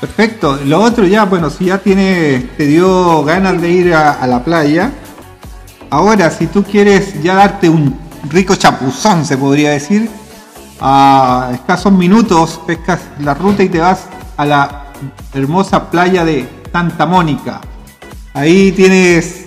Perfecto. 0.00 0.58
Lo 0.64 0.82
otro 0.82 1.06
ya, 1.06 1.24
bueno, 1.24 1.50
si 1.50 1.66
ya 1.66 1.78
tiene, 1.78 2.50
te 2.56 2.66
dio 2.66 3.24
ganas 3.24 3.60
de 3.60 3.70
ir 3.70 3.94
a, 3.94 4.26
la 4.26 4.44
playa, 4.44 4.92
ahora 5.90 6.30
si 6.30 6.46
tú 6.46 6.62
quieres 6.62 7.22
ya 7.22 7.34
darte 7.34 7.68
un 7.68 7.98
rico 8.28 8.54
chapuzón, 8.54 9.24
se 9.24 9.38
podría 9.38 9.70
decir, 9.70 10.10
a 10.80 11.50
escasos 11.54 11.92
minutos 11.92 12.60
pescas 12.66 13.00
la 13.20 13.34
ruta 13.34 13.62
y 13.62 13.68
te 13.68 13.78
vas 13.78 14.04
a 14.36 14.44
la 14.44 14.86
hermosa 15.32 15.90
playa 15.90 16.24
de 16.24 16.46
Santa 16.72 17.06
Mónica. 17.06 17.60
Ahí 18.34 18.72
tienes 18.72 19.46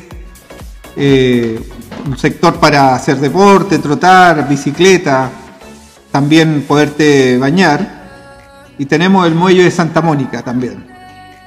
eh, 0.95 1.59
un 2.07 2.17
sector 2.17 2.55
para 2.55 2.95
hacer 2.95 3.17
deporte, 3.17 3.79
trotar, 3.79 4.47
bicicleta, 4.47 5.29
también 6.11 6.63
poderte 6.67 7.37
bañar 7.37 7.97
y 8.77 8.85
tenemos 8.85 9.27
el 9.27 9.35
muelle 9.35 9.63
de 9.63 9.71
Santa 9.71 10.01
Mónica 10.01 10.41
también. 10.41 10.85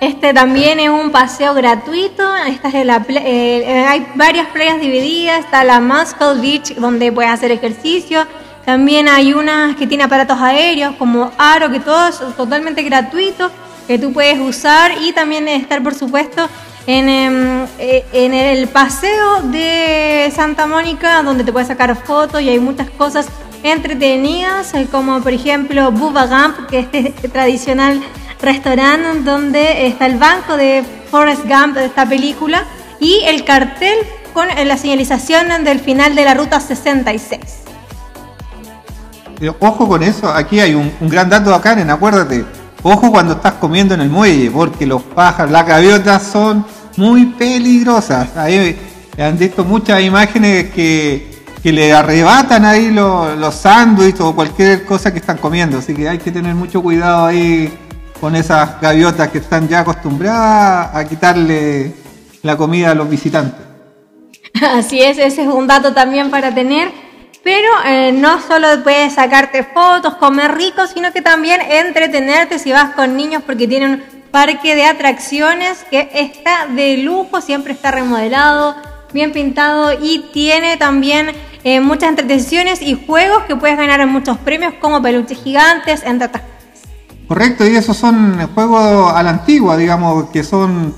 Este 0.01 0.33
también 0.33 0.81
es 0.81 0.89
un 0.89 1.11
paseo 1.11 1.53
gratuito. 1.55 2.25
Esta 2.47 2.69
es 2.69 2.87
la 2.87 3.05
eh, 3.09 3.65
eh, 3.67 3.87
hay 3.87 4.07
varias 4.15 4.47
playas 4.49 4.81
divididas. 4.81 5.41
Está 5.41 5.63
la 5.63 5.81
Muscle 5.81 6.41
Beach, 6.41 6.75
donde 6.77 7.13
puedes 7.13 7.31
hacer 7.31 7.51
ejercicio. 7.51 8.27
También 8.65 9.09
hay 9.09 9.35
unas 9.35 9.77
que 9.77 9.87
tiene 9.87 10.05
aparatos 10.05 10.41
aéreos, 10.41 10.95
como 10.97 11.31
Aro, 11.37 11.71
que 11.71 11.81
todo 11.81 12.09
es 12.09 12.19
totalmente 12.37 12.83
gratuito, 12.83 13.51
que 13.87 13.99
tú 13.99 14.13
puedes 14.13 14.39
usar. 14.39 14.93
Y 15.03 15.13
también 15.13 15.47
estar, 15.49 15.83
por 15.83 15.95
supuesto, 15.95 16.49
en, 16.87 17.09
em, 17.09 17.67
eh, 17.79 18.05
en 18.13 18.35
el 18.35 18.69
paseo 18.69 19.43
de 19.43 20.33
Santa 20.35 20.67
Mónica, 20.67 21.23
donde 21.23 21.45
te 21.45 21.53
puedes 21.53 21.69
sacar 21.69 21.95
fotos 21.97 22.41
y 22.41 22.49
hay 22.49 22.59
muchas 22.59 22.91
cosas 22.91 23.27
entretenidas, 23.63 24.75
eh, 24.75 24.89
como 24.91 25.21
por 25.21 25.33
ejemplo 25.33 25.93
Bubba 25.93 26.27
Gump, 26.27 26.69
que 26.69 26.81
es 26.81 26.89
este 26.93 27.29
tradicional 27.29 28.03
restaurante 28.41 29.21
donde 29.23 29.87
está 29.87 30.07
el 30.07 30.17
banco 30.17 30.57
de 30.57 30.83
Forrest 31.11 31.45
Gump 31.47 31.75
de 31.75 31.87
esta 31.87 32.07
película 32.07 32.65
y 32.99 33.21
el 33.25 33.45
cartel 33.45 33.99
con 34.33 34.49
la 34.49 34.77
señalización 34.77 35.65
del 35.65 35.81
final 35.81 36.15
de 36.15 36.25
la 36.25 36.35
ruta 36.35 36.61
66. 36.61 37.41
Ojo 39.59 39.89
con 39.89 40.03
eso, 40.03 40.29
aquí 40.29 40.61
hay 40.61 40.75
un, 40.75 40.93
gran 41.01 41.31
dato 41.31 41.55
acá, 41.55 41.73
en 41.73 41.89
acuérdate. 41.91 42.45
Ojo 42.83 43.11
cuando 43.11 43.35
estás 43.35 43.55
comiendo 43.55 43.95
en 43.95 44.01
el 44.01 44.11
muelle, 44.11 44.51
porque 44.51 44.87
los 44.87 45.03
pájaros, 45.03 45.51
las 45.51 45.67
gaviotas 45.67 46.23
son 46.23 46.65
muy 46.97 47.27
peligrosas. 47.27 48.37
Ahí 48.37 48.79
han 49.19 49.37
visto 49.39 49.65
muchas 49.65 50.03
imágenes 50.03 50.71
que 50.71 51.31
que 51.63 51.73
le 51.73 51.93
arrebatan 51.93 52.65
ahí 52.65 52.91
los, 52.91 53.37
los 53.37 53.55
sándwiches 53.55 54.21
o 54.21 54.35
cualquier 54.35 54.85
cosa 54.85 55.13
que 55.13 55.19
están 55.19 55.39
comiendo. 55.39 55.79
Así 55.79 55.95
que 55.95 56.09
hay 56.09 56.19
que 56.19 56.31
tener 56.31 56.55
mucho 56.55 56.83
cuidado 56.83 57.27
ahí 57.27 57.73
con 58.21 58.35
esas 58.35 58.81
gaviotas 58.81 59.29
que 59.29 59.39
están 59.39 59.69
ya 59.69 59.81
acostumbradas 59.81 60.95
a 60.95 61.05
quitarle 61.07 61.95
la 62.43 62.57
comida 62.57 62.91
a 62.91 62.95
los 62.95 63.09
visitantes. 63.09 63.61
Así 64.63 65.01
es, 65.01 65.19
ese 65.19 65.43
es 65.43 65.49
un 65.49 65.67
dato 65.67 65.93
también 65.93 66.31
para 66.31 66.55
tener. 66.55 66.91
Pero 67.43 67.69
eh, 67.87 68.13
no 68.13 68.41
solo 68.41 68.69
puedes 68.83 69.15
sacarte 69.15 69.65
fotos, 69.65 70.17
comer 70.17 70.55
rico, 70.55 70.87
sino 70.87 71.13
que 71.13 71.23
también 71.23 71.61
entretenerte 71.63 72.59
si 72.59 72.71
vas 72.71 72.91
con 72.91 73.17
niños 73.17 73.43
porque 73.47 73.67
tienen 73.67 73.93
un 73.93 74.03
parque 74.31 74.75
de 74.75 74.85
atracciones 74.85 75.85
que 75.91 76.11
está 76.13 76.67
de 76.67 76.99
lujo, 76.99 77.41
siempre 77.41 77.73
está 77.73 77.91
remodelado, 77.91 78.77
bien 79.13 79.33
pintado 79.33 79.93
y 79.93 80.27
tiene 80.33 80.77
también 80.77 81.31
eh, 81.65 81.81
muchas 81.81 82.11
entretenciones 82.11 82.83
y 82.83 82.95
juegos 83.07 83.45
que 83.45 83.57
puedes 83.57 83.77
ganar 83.77 84.01
en 84.01 84.11
muchos 84.11 84.37
premios 84.39 84.75
como 84.81 85.03
peluches 85.03 85.43
gigantes, 85.43 86.03
entre 86.05 86.29
otras 86.29 86.43
Correcto, 87.31 87.65
y 87.65 87.77
esos 87.77 87.97
son 87.97 88.45
juegos 88.55 89.13
a 89.15 89.23
la 89.23 89.31
antigua, 89.31 89.77
digamos, 89.77 90.31
que 90.31 90.43
son 90.43 90.93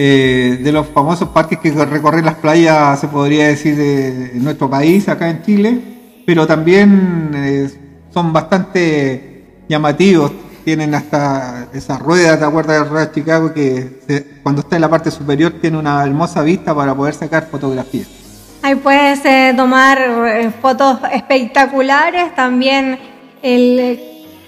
eh, 0.00 0.60
de 0.62 0.70
los 0.70 0.86
famosos 0.86 1.30
parques 1.30 1.58
que 1.58 1.72
recorren 1.72 2.24
las 2.24 2.36
playas, 2.36 3.00
se 3.00 3.08
podría 3.08 3.48
decir, 3.48 3.74
de, 3.74 4.30
nuestro 4.34 4.70
país, 4.70 5.08
acá 5.08 5.28
en 5.28 5.42
Chile, 5.42 5.80
pero 6.24 6.46
también 6.46 7.32
eh, 7.34 7.68
son 8.14 8.32
bastante 8.32 9.64
llamativos. 9.68 10.30
Tienen 10.64 10.94
hasta 10.94 11.66
esa 11.72 11.98
rueda, 11.98 12.38
¿te 12.38 12.44
acuerdas 12.44 12.76
de 12.76 12.84
la 12.84 12.88
rueda 12.88 13.06
de 13.06 13.12
Chicago? 13.12 13.52
Que 13.52 14.38
cuando 14.42 14.60
está 14.60 14.76
en 14.76 14.82
la 14.82 14.88
parte 14.88 15.10
superior 15.10 15.54
tiene 15.60 15.78
una 15.78 16.04
hermosa 16.04 16.42
vista 16.42 16.72
para 16.74 16.94
poder 16.94 17.14
sacar 17.14 17.48
fotografías. 17.50 18.06
Ahí 18.62 18.74
puedes 18.74 19.24
eh, 19.24 19.54
tomar 19.56 19.98
eh, 19.98 20.50
fotos 20.60 20.98
espectaculares, 21.12 22.34
también 22.34 22.98
el 23.42 24.00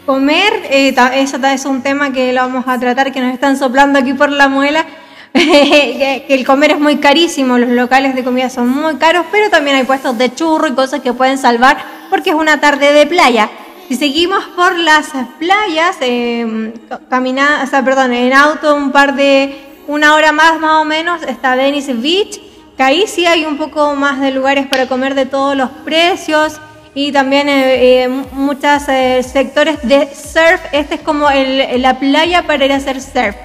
comer, 0.04 0.52
eh, 0.68 0.94
eso 1.14 1.36
es 1.36 1.64
un 1.64 1.82
tema 1.82 2.12
que 2.12 2.32
lo 2.32 2.40
vamos 2.42 2.64
a 2.66 2.78
tratar, 2.78 3.12
que 3.12 3.20
nos 3.20 3.32
están 3.32 3.56
soplando 3.56 3.98
aquí 3.98 4.12
por 4.12 4.30
la 4.30 4.48
muela, 4.48 4.84
que 5.32 6.26
el 6.28 6.44
comer 6.44 6.72
es 6.72 6.80
muy 6.80 6.96
carísimo, 6.96 7.58
los 7.58 7.70
locales 7.70 8.14
de 8.14 8.24
comida 8.24 8.50
son 8.50 8.68
muy 8.68 8.96
caros, 8.96 9.26
pero 9.30 9.50
también 9.50 9.76
hay 9.76 9.84
puestos 9.84 10.18
de 10.18 10.34
churro 10.34 10.66
y 10.68 10.72
cosas 10.72 11.00
que 11.00 11.12
pueden 11.12 11.38
salvar 11.38 11.78
porque 12.10 12.30
es 12.30 12.36
una 12.36 12.60
tarde 12.60 12.92
de 12.92 13.06
playa. 13.06 13.48
Si 13.88 13.96
seguimos 13.96 14.44
por 14.56 14.78
las 14.78 15.08
playas, 15.38 15.96
eh, 16.00 16.72
caminando, 17.08 17.64
o 17.64 17.66
sea, 17.66 17.84
perdón, 17.84 18.12
en 18.12 18.32
auto 18.32 18.74
un 18.74 18.92
par 18.92 19.14
de, 19.14 19.56
una 19.88 20.14
hora 20.14 20.32
más 20.32 20.60
más 20.60 20.80
o 20.80 20.84
menos, 20.84 21.22
está 21.22 21.56
Venice 21.56 21.94
Beach, 21.94 22.40
ahí 22.82 23.06
sí 23.06 23.26
hay 23.26 23.44
un 23.44 23.56
poco 23.56 23.94
más 23.94 24.20
de 24.20 24.30
lugares 24.30 24.66
para 24.66 24.86
comer 24.86 25.14
de 25.14 25.26
todos 25.26 25.56
los 25.56 25.70
precios 25.84 26.60
y 26.94 27.12
también 27.12 27.48
eh, 27.48 28.04
eh, 28.04 28.08
muchos 28.32 28.88
eh, 28.88 29.22
sectores 29.22 29.78
de 29.82 30.08
surf. 30.14 30.60
Este 30.72 30.96
es 30.96 31.00
como 31.00 31.28
la 31.30 31.98
playa 31.98 32.46
para 32.46 32.64
ir 32.64 32.72
a 32.72 32.76
hacer 32.76 33.00
surf. 33.00 33.36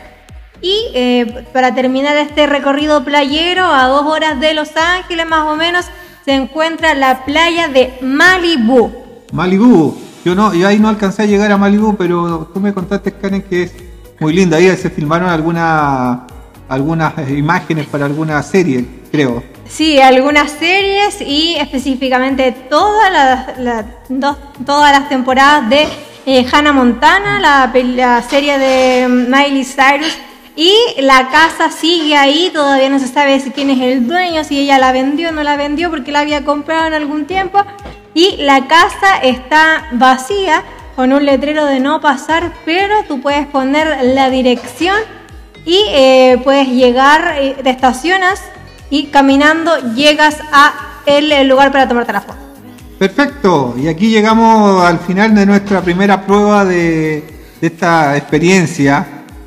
Y 0.66 1.26
para 1.54 1.76
terminar 1.76 2.18
este 2.18 2.48
recorrido 2.48 3.04
playero, 3.04 3.66
a 3.66 3.86
dos 3.86 4.04
horas 4.08 4.40
de 4.40 4.56
Los 4.56 4.76
Ángeles 4.76 5.28
más 5.28 5.46
o 5.48 5.56
menos, 5.56 5.86
se 6.26 6.34
encuentra 6.34 6.96
la 6.96 7.24
playa 7.24 7.68
de 7.68 7.94
Malibu. 8.02 8.92
Malibu. 9.32 9.96
Yo 10.24 10.34
no, 10.34 10.56
yo 10.56 10.68
ahí 10.68 10.80
no 10.80 10.90
alcancé 10.90 11.22
a 11.22 11.26
llegar 11.28 11.52
a 11.52 11.58
Malibu, 11.58 11.96
pero 11.96 12.50
tú 12.52 12.60
me 12.60 12.74
contaste, 12.74 13.12
Karen, 13.12 13.44
que 13.44 13.62
es 13.64 13.74
muy 14.20 14.34
linda. 14.34 14.58
Ahí 14.58 14.76
se 14.76 14.90
filmaron 14.90 15.30
algunas 15.30 16.22
algunas 16.68 17.14
imágenes 17.30 17.86
para 17.86 18.06
alguna 18.06 18.42
serie, 18.42 18.86
creo. 19.12 19.44
Sí, 19.70 20.00
algunas 20.00 20.50
series 20.50 21.22
y 21.22 21.58
específicamente 21.58 22.52
todas 22.72 23.12
las, 23.60 23.86
todas 24.66 24.92
las 25.00 25.10
temporadas 25.10 25.70
de 25.70 25.88
eh, 26.26 26.44
Hannah 26.52 26.74
Montana, 26.74 27.40
la, 27.40 27.72
la 27.84 28.24
serie 28.24 28.58
de 28.58 29.08
Miley 29.08 29.64
Cyrus. 29.64 30.18
Y 30.56 30.74
la 31.02 31.30
casa 31.30 31.70
sigue 31.70 32.16
ahí, 32.16 32.50
todavía 32.54 32.90
no 32.90 33.00
se 33.00 33.08
sabe 33.08 33.40
si 33.42 33.52
quién 33.52 33.70
es 33.70 33.82
el 33.82 34.08
dueño, 34.08 34.44
si 34.46 34.60
ella 34.60 34.78
la 34.78 34.94
vendió 34.94 35.30
o 35.30 35.32
no 35.34 35.44
la 35.44 35.58
vendió 35.58 35.90
porque 35.90 36.14
la 36.14 36.22
había 36.22 36.46
comprado 36.46 36.88
en 36.88 36.94
algún 36.94 37.26
tiempo. 37.26 37.60
Y 38.14 38.38
la 38.38 38.68
casa 38.68 39.18
está 39.22 39.90
vacía 39.92 40.64
con 40.96 41.12
un 41.12 41.26
letrero 41.26 41.66
de 41.66 41.82
no 41.82 42.00
pasar, 42.00 42.54
pero 42.64 43.04
tú 43.06 43.20
puedes 43.20 43.46
poner 43.48 43.98
la 44.02 44.30
dirección 44.30 44.96
y 45.66 45.84
eh, 45.90 46.40
puedes 46.44 46.70
llegar, 46.70 47.36
eh, 47.38 47.58
te 47.62 47.70
estacionas 47.70 48.42
y 48.90 49.08
caminando 49.08 49.94
llegas 49.94 50.38
a 50.54 51.02
el, 51.06 51.48
lugar 51.50 51.74
para 51.74 51.88
tomarte 51.88 52.14
la 52.14 52.22
foto. 52.22 52.40
Perfecto, 52.98 53.76
y 53.78 53.90
aquí 53.90 54.10
llegamos 54.10 54.86
al 54.86 55.00
final 55.00 55.36
de 55.36 55.46
nuestra 55.46 55.82
primera 55.82 56.26
prueba 56.26 56.64
de, 56.64 57.24
de 57.60 57.68
esta 57.68 58.16
experiencia, 58.16 59.06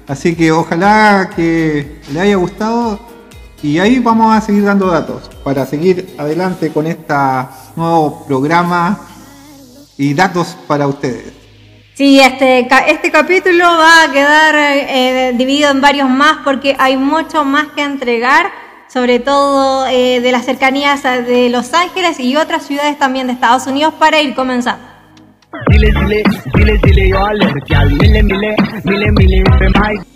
así 0.09 0.35
que 0.35 0.51
ojalá 0.51 1.31
que 1.37 2.01
le 2.13 2.21
haya 2.21 2.37
gustado 2.37 2.99
y 3.63 3.79
ahí 3.79 3.99
vamos 3.99 4.35
a 4.35 4.41
seguir 4.41 4.65
dando 4.65 4.87
datos 4.87 5.31
para 5.45 5.67
seguir 5.67 6.15
adelante 6.19 6.71
con 6.71 6.87
este 6.87 7.15
nuevo 7.77 8.25
programa 8.27 9.01
y 9.97 10.15
datos 10.15 10.57
para 10.67 10.87
ustedes. 10.87 11.33
Sí, 11.95 12.21
este, 12.21 12.69
este 12.87 13.11
capítulo 13.11 13.65
va 13.65 14.05
a 14.05 14.13
quedar 14.13 14.55
eh, 14.57 15.33
dividido 15.37 15.73
en 15.73 15.81
varios 15.81 16.09
más 16.09 16.39
porque 16.45 16.77
hay 16.79 16.97
mucho 16.97 17.45
más 17.45 17.73
que 17.75 17.83
entregar, 17.83 18.53
sobre 18.87 19.19
todo 19.19 19.85
eh, 19.89 20.21
de 20.21 20.31
las 20.31 20.45
cercanías 20.45 21.03
de 21.03 21.49
Los 21.51 21.75
Ángeles 21.75 22.21
y 22.21 22.37
otras 22.37 22.65
ciudades 22.65 22.97
también 22.97 23.27
de 23.27 23.33
Estados 23.33 23.67
Unidos 23.67 23.95
para 23.99 24.21
ir 24.23 24.37
comenzando. 24.37 24.98
जिले 25.57 25.91
जिले 25.99 26.23
जिले 26.57 26.77
जिले 26.85 27.11
और 27.19 27.35
लड़कियाँ 27.35 27.85
मिले 28.01 28.23
मिले 28.23 28.51
मिले 28.91 29.11
मिले 29.19 29.43
पे 29.59 29.69
भाई 29.79 29.97